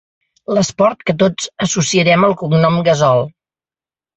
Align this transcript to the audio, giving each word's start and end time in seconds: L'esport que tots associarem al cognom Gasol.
L'esport 0.57 1.03
que 1.09 1.15
tots 1.25 1.51
associarem 1.67 2.27
al 2.29 2.35
cognom 2.43 2.81
Gasol. 2.89 3.23